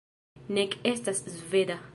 nek 0.57 0.77
estas 0.93 1.23
sveda 1.37 1.81